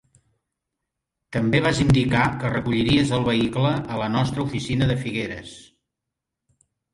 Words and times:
També 1.35 1.59
vas 1.65 1.81
indicar 1.83 2.23
que 2.43 2.51
recolliries 2.53 3.11
el 3.19 3.27
vehicle 3.27 3.75
a 3.97 4.01
la 4.05 4.09
nostra 4.15 4.47
oficina 4.47 4.89
de 4.93 4.97
Figueres. 5.05 5.55